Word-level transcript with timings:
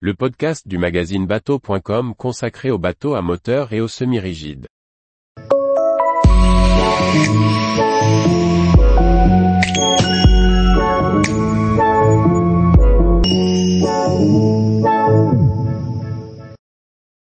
le 0.00 0.12
podcast 0.12 0.68
du 0.68 0.76
magazine 0.76 1.26
bateau.com 1.26 2.14
consacré 2.14 2.70
aux 2.70 2.78
bateaux 2.78 3.14
à 3.14 3.22
moteur 3.22 3.72
et 3.72 3.80
aux 3.80 3.88
semi-rigides. 3.88 4.66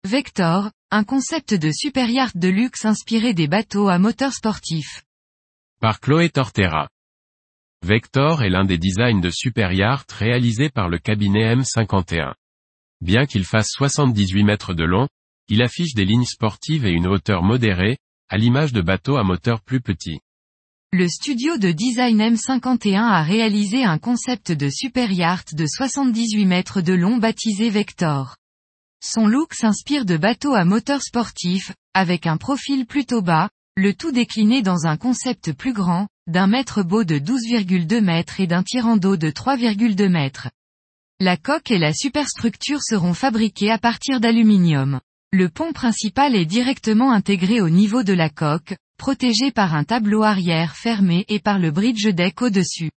Vector, 0.03 0.69
un 0.91 1.03
concept 1.03 1.55
de 1.55 1.71
super 1.71 2.07
yacht 2.07 2.37
de 2.37 2.49
luxe 2.49 2.85
inspiré 2.85 3.33
des 3.33 3.47
bateaux 3.47 3.87
à 3.87 3.97
moteur 3.97 4.31
sportif. 4.31 5.01
Par 5.81 5.99
Chloé 5.99 6.29
Tortera. 6.29 6.87
Vector 7.83 8.43
est 8.43 8.49
l'un 8.49 8.65
des 8.65 8.77
designs 8.77 9.21
de 9.21 9.31
super 9.31 9.73
yacht 9.73 10.11
réalisés 10.11 10.69
par 10.69 10.87
le 10.87 10.99
cabinet 10.99 11.55
M51. 11.55 12.35
Bien 13.01 13.25
qu'il 13.25 13.45
fasse 13.45 13.69
78 13.69 14.43
mètres 14.43 14.73
de 14.73 14.83
long, 14.83 15.07
il 15.47 15.61
affiche 15.61 15.93
des 15.93 16.05
lignes 16.05 16.25
sportives 16.25 16.85
et 16.85 16.91
une 16.91 17.07
hauteur 17.07 17.43
modérée, 17.43 17.97
à 18.29 18.37
l'image 18.37 18.73
de 18.73 18.81
bateaux 18.81 19.17
à 19.17 19.23
moteur 19.23 19.61
plus 19.61 19.81
petits. 19.81 20.19
Le 20.91 21.07
studio 21.07 21.57
de 21.57 21.71
design 21.71 22.19
M51 22.19 23.01
a 23.01 23.23
réalisé 23.23 23.83
un 23.83 23.99
concept 23.99 24.51
de 24.51 24.69
super 24.69 25.11
yacht 25.11 25.55
de 25.55 25.65
78 25.65 26.45
mètres 26.45 26.81
de 26.81 26.93
long 26.93 27.17
baptisé 27.17 27.69
Vector. 27.69 28.35
Son 29.01 29.27
look 29.27 29.53
s'inspire 29.53 30.03
de 30.03 30.17
bateaux 30.17 30.53
à 30.53 30.65
moteur 30.65 31.01
sportif, 31.01 31.73
avec 31.93 32.27
un 32.27 32.37
profil 32.37 32.85
plutôt 32.85 33.21
bas, 33.21 33.49
le 33.77 33.93
tout 33.93 34.11
décliné 34.11 34.61
dans 34.61 34.87
un 34.87 34.97
concept 34.97 35.53
plus 35.53 35.73
grand, 35.73 36.07
d'un 36.27 36.47
mètre 36.47 36.83
beau 36.83 37.03
de 37.03 37.17
12,2 37.17 38.01
mètres 38.01 38.39
et 38.39 38.47
d'un 38.47 38.63
tirant 38.63 38.97
d'eau 38.97 39.15
de 39.15 39.29
3,2 39.29 40.09
mètres. 40.09 40.49
La 41.21 41.35
coque 41.35 41.69
et 41.69 41.77
la 41.77 41.91
superstructure 41.91 42.81
seront 42.81 43.13
fabriquées 43.13 43.71
à 43.71 43.77
partir 43.77 44.21
d'aluminium. 44.21 45.01
Le 45.33 45.49
pont 45.49 45.73
principal 45.73 46.33
est 46.33 46.45
directement 46.45 47.11
intégré 47.11 47.59
au 47.59 47.69
niveau 47.69 48.03
de 48.03 48.13
la 48.13 48.29
coque, 48.29 48.77
protégé 48.97 49.51
par 49.51 49.75
un 49.75 49.83
tableau 49.83 50.23
arrière 50.23 50.77
fermé 50.77 51.25
et 51.27 51.39
par 51.39 51.59
le 51.59 51.71
bridge 51.71 52.07
deck 52.07 52.41
au-dessus. 52.41 52.91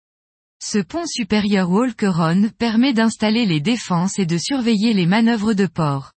Ce 0.62 0.78
pont 0.78 1.05
supérieur 1.05 1.69
Walkeron 1.69 2.50
permet 2.59 2.93
d'installer 2.93 3.45
les 3.45 3.61
défenses 3.61 4.20
et 4.20 4.27
de 4.27 4.39
surveiller 4.39 4.93
les 4.93 5.06
manœuvres 5.06 5.53
de 5.53 5.67
port. 5.67 6.12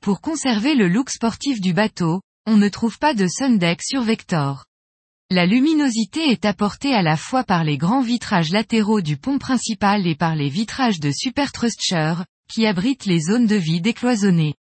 Pour 0.00 0.20
conserver 0.20 0.76
le 0.76 0.86
look 0.86 1.10
sportif 1.10 1.60
du 1.60 1.72
bateau, 1.72 2.20
on 2.46 2.56
ne 2.56 2.68
trouve 2.68 3.00
pas 3.00 3.14
de 3.14 3.26
sundeck 3.26 3.82
sur 3.82 4.02
Vector. 4.02 4.64
La 5.32 5.46
luminosité 5.46 6.30
est 6.30 6.44
apportée 6.44 6.92
à 6.92 7.00
la 7.00 7.16
fois 7.16 7.42
par 7.42 7.64
les 7.64 7.78
grands 7.78 8.02
vitrages 8.02 8.50
latéraux 8.50 9.00
du 9.00 9.16
pont 9.16 9.38
principal 9.38 10.06
et 10.06 10.14
par 10.14 10.36
les 10.36 10.50
vitrages 10.50 11.00
de 11.00 11.10
superstructure, 11.10 12.26
qui 12.50 12.66
abritent 12.66 13.06
les 13.06 13.20
zones 13.20 13.46
de 13.46 13.56
vie 13.56 13.80
décloisonnées. 13.80 14.52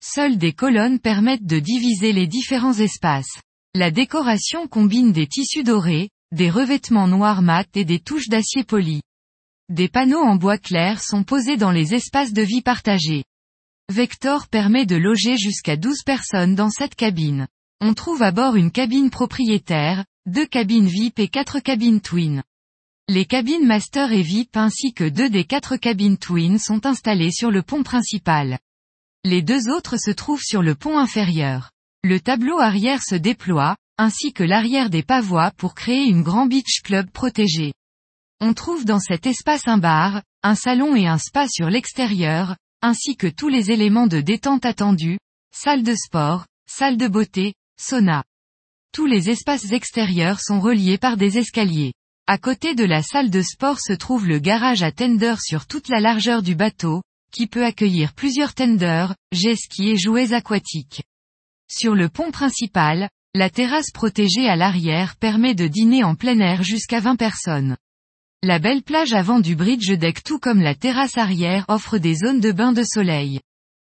Seules 0.00 0.38
des 0.38 0.52
colonnes 0.52 1.00
permettent 1.00 1.46
de 1.46 1.58
diviser 1.58 2.12
les 2.12 2.28
différents 2.28 2.78
espaces. 2.78 3.40
La 3.74 3.90
décoration 3.90 4.68
combine 4.68 5.10
des 5.10 5.26
tissus 5.26 5.64
dorés, 5.64 6.10
des 6.30 6.48
revêtements 6.48 7.08
noirs 7.08 7.42
mat 7.42 7.66
et 7.76 7.84
des 7.84 7.98
touches 7.98 8.28
d'acier 8.28 8.62
poli. 8.62 9.00
Des 9.68 9.88
panneaux 9.88 10.22
en 10.22 10.36
bois 10.36 10.58
clair 10.58 11.02
sont 11.02 11.24
posés 11.24 11.56
dans 11.56 11.72
les 11.72 11.92
espaces 11.92 12.32
de 12.32 12.42
vie 12.42 12.62
partagés. 12.62 13.24
Vector 13.92 14.46
permet 14.46 14.86
de 14.86 14.94
loger 14.94 15.36
jusqu'à 15.36 15.76
12 15.76 16.04
personnes 16.04 16.54
dans 16.54 16.70
cette 16.70 16.94
cabine. 16.94 17.48
On 17.80 17.94
trouve 17.94 18.22
à 18.22 18.30
bord 18.30 18.56
une 18.56 18.70
cabine 18.70 19.10
propriétaire, 19.10 20.04
deux 20.26 20.46
cabines 20.46 20.86
VIP 20.86 21.18
et 21.18 21.28
quatre 21.28 21.60
cabines 21.60 22.00
Twin. 22.00 22.42
Les 23.08 23.26
cabines 23.26 23.66
Master 23.66 24.12
et 24.12 24.22
VIP 24.22 24.56
ainsi 24.56 24.94
que 24.94 25.04
deux 25.04 25.28
des 25.28 25.44
quatre 25.44 25.76
cabines 25.76 26.16
Twin 26.16 26.58
sont 26.58 26.86
installées 26.86 27.32
sur 27.32 27.50
le 27.50 27.62
pont 27.62 27.82
principal. 27.82 28.58
Les 29.24 29.42
deux 29.42 29.68
autres 29.68 29.98
se 29.98 30.10
trouvent 30.10 30.42
sur 30.42 30.62
le 30.62 30.74
pont 30.74 30.98
inférieur. 30.98 31.70
Le 32.02 32.20
tableau 32.20 32.58
arrière 32.58 33.02
se 33.02 33.14
déploie, 33.14 33.76
ainsi 33.98 34.32
que 34.32 34.42
l'arrière 34.42 34.90
des 34.90 35.02
pavois 35.02 35.50
pour 35.52 35.74
créer 35.74 36.04
une 36.04 36.22
grand 36.22 36.46
beach 36.46 36.80
club 36.82 37.10
protégé. 37.10 37.74
On 38.40 38.54
trouve 38.54 38.84
dans 38.84 39.00
cet 39.00 39.26
espace 39.26 39.68
un 39.68 39.78
bar, 39.78 40.22
un 40.42 40.54
salon 40.54 40.96
et 40.96 41.06
un 41.06 41.18
spa 41.18 41.46
sur 41.48 41.70
l'extérieur, 41.70 42.56
ainsi 42.82 43.16
que 43.16 43.26
tous 43.26 43.48
les 43.48 43.70
éléments 43.70 44.06
de 44.06 44.20
détente 44.20 44.64
attendus, 44.64 45.18
salle 45.54 45.82
de 45.82 45.94
sport, 45.94 46.46
salle 46.66 46.96
de 46.96 47.08
beauté, 47.08 47.54
sauna. 47.78 48.24
Tous 48.92 49.06
les 49.06 49.30
espaces 49.30 49.72
extérieurs 49.72 50.40
sont 50.40 50.60
reliés 50.60 50.98
par 50.98 51.16
des 51.16 51.38
escaliers. 51.38 51.92
À 52.26 52.38
côté 52.38 52.74
de 52.74 52.84
la 52.84 53.02
salle 53.02 53.28
de 53.28 53.42
sport 53.42 53.80
se 53.80 53.92
trouve 53.92 54.26
le 54.26 54.38
garage 54.38 54.82
à 54.82 54.92
tender 54.92 55.34
sur 55.40 55.66
toute 55.66 55.88
la 55.88 56.00
largeur 56.00 56.42
du 56.42 56.54
bateau, 56.54 57.02
qui 57.32 57.46
peut 57.46 57.64
accueillir 57.64 58.14
plusieurs 58.14 58.54
tenders, 58.54 59.14
jet 59.32 59.56
ski 59.56 59.90
et 59.90 59.96
jouets 59.96 60.32
aquatiques. 60.32 61.02
Sur 61.68 61.94
le 61.94 62.08
pont 62.08 62.30
principal, 62.30 63.10
la 63.34 63.50
terrasse 63.50 63.90
protégée 63.90 64.48
à 64.48 64.54
l'arrière 64.54 65.16
permet 65.16 65.54
de 65.54 65.66
dîner 65.66 66.04
en 66.04 66.14
plein 66.14 66.38
air 66.38 66.62
jusqu'à 66.62 67.00
20 67.00 67.16
personnes. 67.16 67.76
La 68.42 68.58
belle 68.58 68.82
plage 68.82 69.12
avant 69.12 69.40
du 69.40 69.56
bridge 69.56 69.90
deck 69.90 70.22
tout 70.22 70.38
comme 70.38 70.60
la 70.60 70.74
terrasse 70.74 71.18
arrière 71.18 71.64
offre 71.68 71.98
des 71.98 72.14
zones 72.14 72.40
de 72.40 72.52
bain 72.52 72.72
de 72.72 72.84
soleil. 72.84 73.40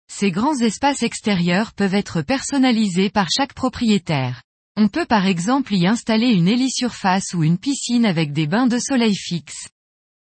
Ces 0.08 0.30
grands 0.30 0.58
espaces 0.58 1.02
extérieurs 1.02 1.72
peuvent 1.72 1.94
être 1.94 2.22
personnalisés 2.22 3.10
par 3.10 3.28
chaque 3.30 3.54
propriétaire. 3.54 4.42
On 4.76 4.88
peut 4.88 5.06
par 5.06 5.26
exemple 5.26 5.74
y 5.74 5.86
installer 5.86 6.28
une 6.28 6.48
hélisurface 6.48 7.34
ou 7.34 7.42
une 7.42 7.58
piscine 7.58 8.04
avec 8.04 8.32
des 8.32 8.46
bains 8.46 8.66
de 8.66 8.78
soleil 8.78 9.14
fixes. 9.14 9.68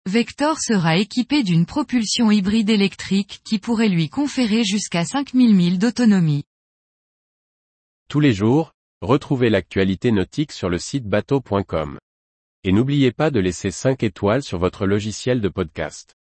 Vector 0.07 0.57
sera 0.59 0.97
équipé 0.97 1.43
d'une 1.43 1.65
propulsion 1.65 2.31
hybride 2.31 2.69
électrique 2.69 3.41
qui 3.43 3.59
pourrait 3.59 3.89
lui 3.89 4.09
conférer 4.09 4.63
jusqu'à 4.63 5.03
5000 5.03 5.53
milles 5.53 5.79
d'autonomie. 5.79 6.45
Tous 8.09 8.21
les 8.21 8.33
jours, 8.33 8.71
retrouvez 9.01 9.49
l'actualité 9.49 10.11
nautique 10.11 10.53
sur 10.53 10.69
le 10.69 10.77
site 10.77 11.05
bateau.com. 11.05 11.99
Et 12.63 12.71
n'oubliez 12.71 13.11
pas 13.11 13.31
de 13.31 13.41
laisser 13.41 13.69
5 13.69 14.01
étoiles 14.01 14.43
sur 14.43 14.59
votre 14.59 14.85
logiciel 14.85 15.41
de 15.41 15.49
podcast. 15.49 16.16